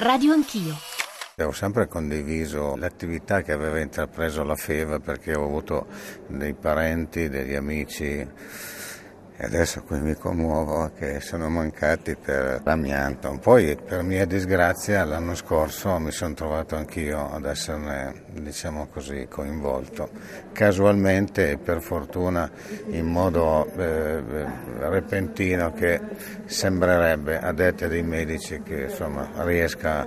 [0.00, 0.74] Radio Anch'io.
[1.44, 5.88] Ho sempre condiviso l'attività che aveva intrapreso la FEVA perché ho avuto
[6.26, 8.26] dei parenti, degli amici
[9.40, 13.38] e adesso qui mi commuovo che sono mancati per l'amianto.
[13.40, 20.10] Poi per mia disgrazia l'anno scorso mi sono trovato anch'io ad esserne diciamo così coinvolto.
[20.52, 22.50] Casualmente e per fortuna
[22.88, 24.22] in modo eh,
[24.80, 25.98] repentino che
[26.44, 30.06] sembrerebbe a dette dei medici che insomma riesca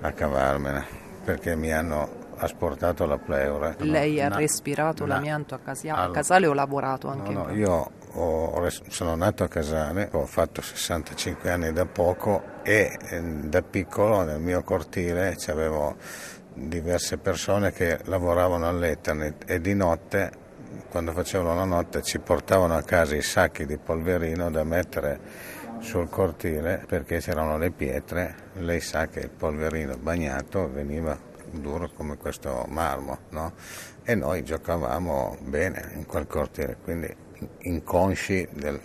[0.00, 0.86] a cavarmene
[1.22, 3.74] perché mi hanno asportato la pleura.
[3.78, 7.32] Lei ha respirato no, l'amianto a, Casia- a Casale o lavorato anche?
[7.32, 12.96] No, no, io ho, sono nato a Casale, ho fatto 65 anni da poco e
[13.10, 15.96] eh, da piccolo nel mio cortile c'avevo
[16.54, 20.32] diverse persone che lavoravano all'Ethernet e di notte,
[20.90, 26.08] quando facevano la notte, ci portavano a casa i sacchi di polverino da mettere sul
[26.08, 32.64] cortile perché c'erano le pietre, lei sa che il polverino bagnato veniva duro come questo
[32.68, 33.52] marmo no?
[34.04, 37.14] e noi giocavamo bene in quel cortile, quindi
[37.58, 38.80] inconsci del...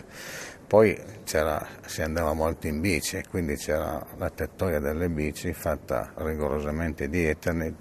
[0.68, 7.26] Poi si andava molto in bici, quindi c'era la tettoia delle bici fatta rigorosamente di
[7.26, 7.76] Ethernet,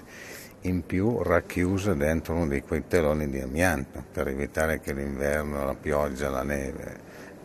[0.62, 5.74] in più racchiusa dentro uno di quei teloni di amianto per evitare che l'inverno, la
[5.74, 7.00] pioggia, la neve,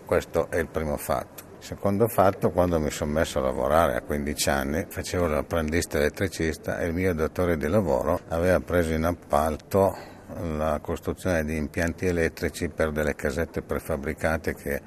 [0.05, 1.48] questo è il primo fatto.
[1.59, 6.87] Secondo fatto, quando mi sono messo a lavorare a 15 anni, facevo l'apprendista elettricista e
[6.87, 9.95] il mio datore di lavoro aveva preso in appalto
[10.57, 14.81] la costruzione di impianti elettrici per delle casette prefabbricate che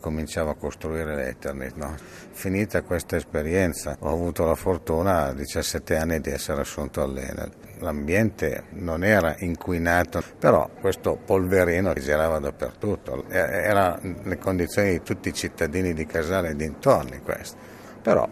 [0.00, 1.74] cominciava a costruire l'Ethernet.
[1.76, 1.94] No?
[2.32, 7.50] Finita questa esperienza ho avuto la fortuna a 17 anni di essere assunto all'Enel.
[7.80, 15.32] L'ambiente non era inquinato, però questo polverino girava dappertutto, era le condizioni di tutti i
[15.32, 17.56] cittadini di Casale e dintorni questo.
[18.02, 18.28] Però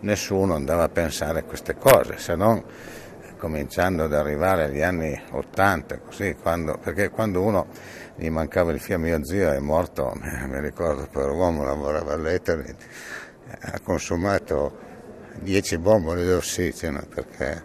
[0.00, 2.62] nessuno andava a pensare a queste cose, se non
[3.40, 7.66] cominciando ad arrivare agli anni 80, così, quando, perché quando uno
[8.14, 12.76] gli mancava il fiamme, mio zio è morto, mi ricordo, per uomo lavorava all'Ethernet,
[13.62, 14.78] ha consumato
[15.40, 17.64] 10 bombole di ossigeno perché,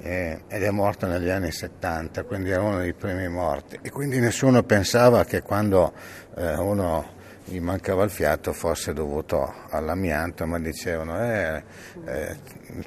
[0.00, 3.78] eh, ed è morto negli anni 70, quindi era uno dei primi morti.
[3.82, 5.92] E quindi nessuno pensava che quando
[6.34, 7.16] eh, uno
[7.48, 11.62] gli mancava il fiato fosse dovuto all'amianto, ma dicevano eh,
[12.04, 12.36] eh,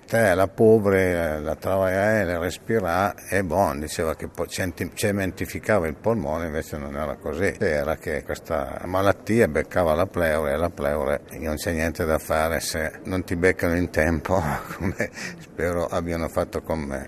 [0.05, 4.29] te la povera la travaia la respira è buono, diceva che
[4.93, 10.57] cementificava il polmone, invece non era così, era che questa malattia beccava la pleure e
[10.57, 14.41] la pleure non c'è niente da fare se non ti beccano in tempo,
[14.77, 17.07] come spero abbiano fatto con me.